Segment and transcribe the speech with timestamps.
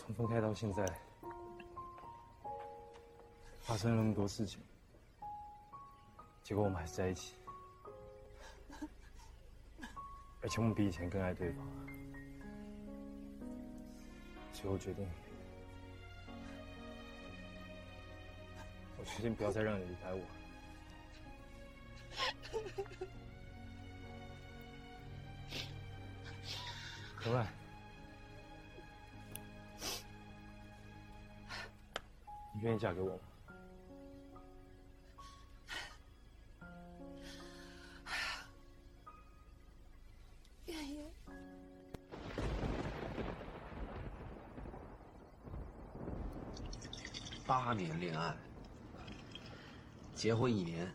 [0.00, 0.82] 从分开到现在，
[3.60, 4.62] 发生了那么多事情，
[6.42, 7.34] 结果我们还是在一起，
[10.40, 11.66] 而且我们比以前更爱对方。
[14.52, 15.06] 所以我决定，
[18.98, 20.20] 我决定不要再让你离开我。
[27.16, 27.46] 何曼，
[32.60, 33.20] 你愿意嫁给我吗？
[40.66, 41.00] 愿意。
[47.46, 48.36] 八年恋爱，
[50.14, 50.86] 结婚一年，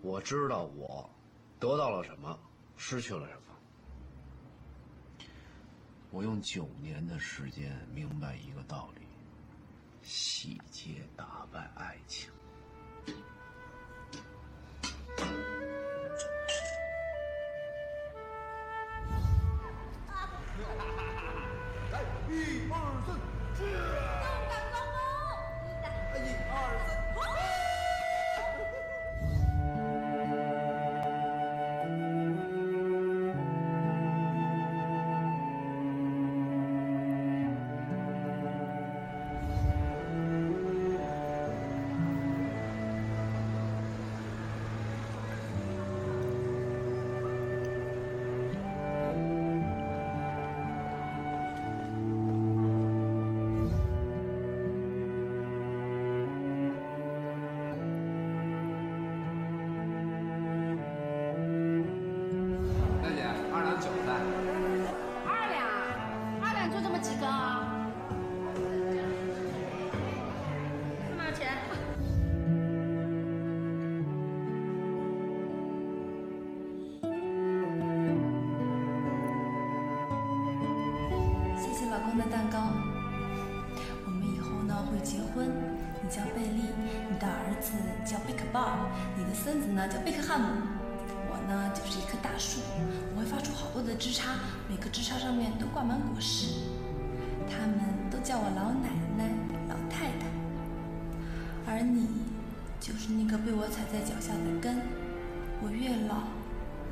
[0.00, 1.06] 我知道我
[1.60, 2.38] 得到了什么，
[2.78, 3.45] 失去了什么。
[6.16, 9.02] 我用九年的时间明白一个道理：
[10.00, 12.30] 细节打败爱情。
[21.92, 22.00] 来，
[22.32, 22.74] 一二
[23.06, 23.20] 三，
[23.58, 24.15] 去！
[81.90, 82.72] 老公的蛋糕。
[84.04, 85.48] 我们以后呢会结婚，
[86.02, 86.62] 你叫贝利，
[87.10, 87.72] 你的儿子
[88.04, 90.46] 叫贝克鲍，你的孙子呢叫贝克汉姆。
[91.28, 92.60] 我呢就是一棵大树，
[93.14, 94.22] 我会发出好多的枝杈，
[94.68, 96.54] 每个枝杈上面都挂满果实。
[97.48, 97.78] 他们
[98.10, 99.30] 都叫我老奶奶、
[99.68, 100.26] 老太太，
[101.66, 102.08] 而你
[102.80, 104.80] 就是那个被我踩在脚下的根。
[105.62, 106.24] 我越老，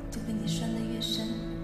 [0.09, 1.54] 就被你拴得越深。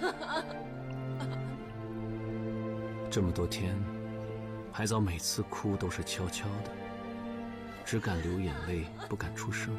[3.10, 3.74] 这么多天，
[4.72, 6.70] 海藻每次哭都是悄悄的，
[7.84, 9.74] 只敢流眼泪，不敢出声。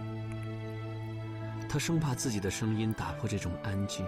[1.69, 4.05] 他生怕自己的声音打破这种安静，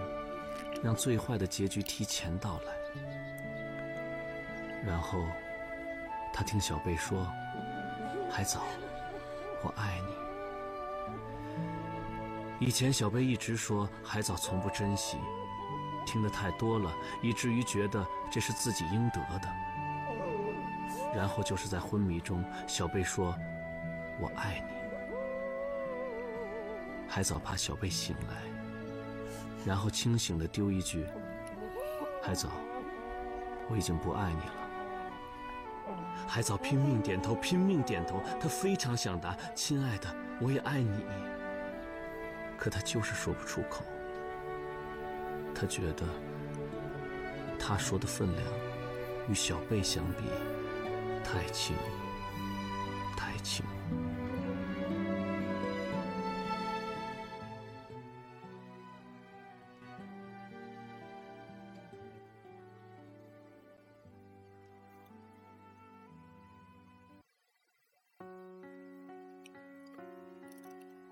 [0.82, 2.72] 让最坏的结局提前到来。
[4.84, 5.18] 然后，
[6.32, 7.30] 他听小贝说
[8.32, 8.62] ：“海藻，
[9.62, 10.14] 我爱你。”
[12.66, 15.18] 以前小贝一直说海藻从不珍惜，
[16.04, 19.48] 听得太多了，以至于觉得这是自己应得的。
[21.14, 23.36] 然后就是在昏迷中，小贝说
[24.20, 24.74] ：“我爱你。”
[27.08, 28.36] 海藻怕小贝醒来，
[29.66, 31.06] 然后清醒的丢一句
[32.22, 32.48] ：“海藻，
[33.68, 34.54] 我已经不爱你了。”
[36.28, 41.04] 海藻拼命点头，拼命点头，他非常想答：“亲爱的，我也爱你。”
[42.56, 43.82] 可他就是说不出口。
[45.60, 46.06] 他觉得，
[47.58, 48.42] 他说的分量，
[49.28, 50.24] 与小贝相比，
[51.22, 51.76] 太轻，
[53.14, 53.62] 太轻。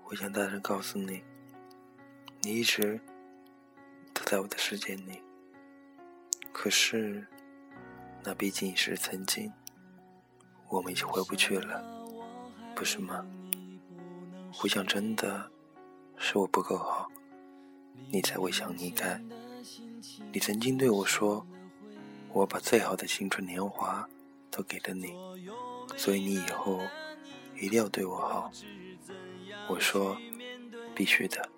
[0.05, 1.21] 我想大声告诉你，
[2.41, 2.99] 你一直
[4.29, 5.23] 在我的世界里。
[6.53, 7.25] 可是，
[8.23, 9.51] 那毕竟是曾经，
[10.67, 11.83] 我们已经回不去了，
[12.75, 13.25] 不是吗？
[14.61, 15.49] 我想，真的
[16.15, 17.11] 是我不够好，
[18.11, 19.19] 你才会想离开。
[20.31, 21.43] 你曾经对我说，
[22.31, 24.07] 我把最好的青春年华
[24.51, 25.11] 都给了你，
[25.97, 26.79] 所以你以后
[27.55, 28.51] 一定要对我好。
[29.67, 30.15] 我说，
[30.93, 31.49] 必须的。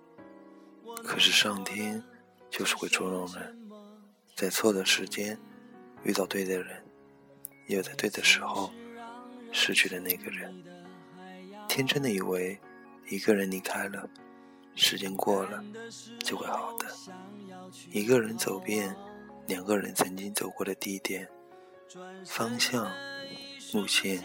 [1.04, 2.02] 可是上天
[2.52, 3.58] 就是会捉弄人，
[4.36, 5.40] 在错的时间
[6.04, 6.84] 遇到对的人，
[7.68, 8.70] 又在对的时候
[9.52, 10.54] 失去了那个人。
[11.70, 12.60] 天真的以为
[13.08, 14.08] 一个人离开了，
[14.76, 15.64] 时间过了
[16.20, 16.86] 就会好的。
[17.92, 18.94] 一个人走遍
[19.48, 21.28] 两个人曾经走过的地点、
[22.26, 22.92] 方向、
[23.74, 24.22] 路线，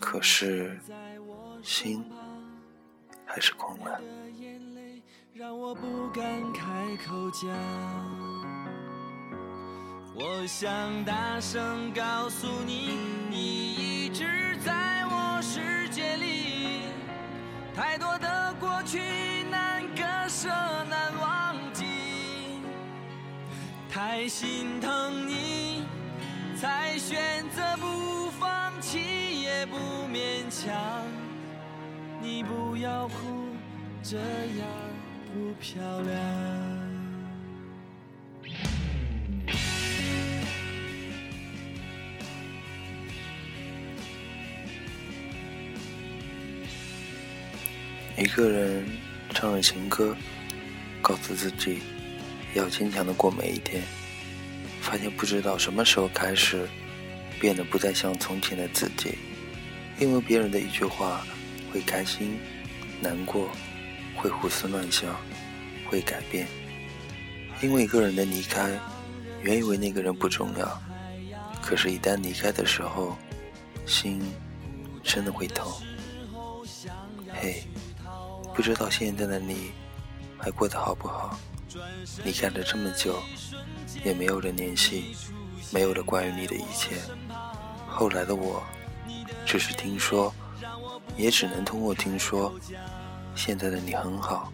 [0.00, 0.80] 可是
[1.62, 2.04] 心
[3.24, 4.00] 还是空了。
[5.38, 6.66] 让我不敢开
[7.06, 7.48] 口讲，
[10.12, 10.68] 我想
[11.04, 12.98] 大声告诉你，
[13.30, 16.80] 你一直在我世界里。
[17.72, 18.98] 太多的过去
[19.48, 20.48] 难割舍
[20.90, 21.84] 难忘记，
[23.88, 25.84] 太心疼你，
[26.60, 29.76] 才选择不放弃也不
[30.12, 30.74] 勉强。
[32.20, 33.46] 你不要哭，
[34.02, 34.87] 这样。
[35.32, 36.14] 不漂亮。
[48.16, 48.84] 一个人
[49.30, 50.16] 唱着情歌，
[51.00, 51.78] 告诉自己
[52.54, 53.82] 要坚强的过每一天。
[54.80, 56.66] 发现不知道什么时候开始，
[57.38, 59.18] 变得不再像从前的自己，
[60.00, 61.24] 因为别人的一句话
[61.70, 62.38] 会开心、
[63.00, 63.50] 难过。
[64.18, 65.14] 会胡思乱想，
[65.88, 66.46] 会改变。
[67.62, 68.78] 因为一个人的离开，
[69.40, 70.82] 原以为那个人不重要，
[71.62, 73.16] 可是，一旦离开的时候，
[73.86, 74.20] 心
[75.02, 75.72] 真的会痛。
[77.32, 77.62] 嘿，
[78.54, 79.70] 不知道现在的你
[80.36, 81.38] 还过得好不好？
[82.24, 83.20] 离开了这么久，
[84.04, 85.16] 也没有了联系，
[85.72, 86.96] 没有了关于你的一切。
[87.86, 88.62] 后来的我，
[89.46, 90.34] 只是听说，
[91.16, 92.52] 也只能通过听说。
[93.38, 94.52] 现在的你很好，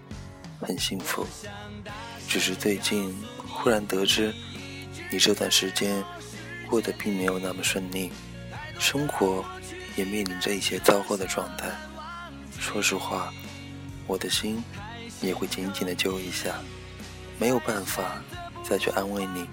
[0.60, 1.26] 很幸福，
[2.28, 3.16] 只是最近
[3.48, 4.30] 忽然得知，
[5.10, 6.04] 你这段时间
[6.68, 8.12] 过得并没有那么顺利，
[8.78, 9.42] 生活
[9.96, 11.70] 也面临着一些糟糕的状态。
[12.60, 13.32] 说实话，
[14.06, 14.62] 我的心
[15.22, 16.54] 也会紧紧的揪一下，
[17.38, 18.22] 没有办法
[18.62, 19.46] 再去安慰你，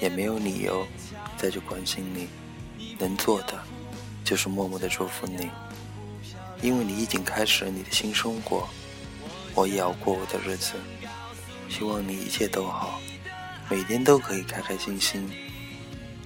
[0.00, 0.84] 也没有理由
[1.36, 2.28] 再去关心你，
[2.98, 3.62] 能做的
[4.24, 5.48] 就是默默的祝福你。
[6.66, 8.68] 因为你已经开始了你的新生活，
[9.54, 10.72] 我也要过我的日子。
[11.68, 13.00] 希望你一切都好，
[13.70, 15.30] 每天都可以开开心心。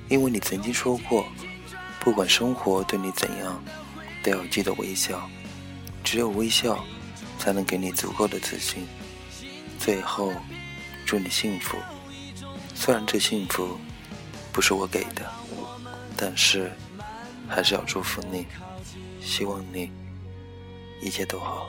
[0.09, 1.27] 因为你曾经说过，
[2.01, 3.63] 不管生活对你怎样，
[4.23, 5.29] 都要记得微笑。
[6.03, 6.83] 只有微笑，
[7.39, 8.89] 才能给你足够的自信。
[9.79, 10.33] 最后，
[11.05, 11.77] 祝你幸福。
[12.75, 13.79] 虽然这幸福
[14.53, 15.31] 不是我给的，
[16.17, 16.73] 但是
[17.47, 18.47] 还是要祝福你。
[19.21, 19.91] 希望你。
[21.01, 21.69] 一切都好。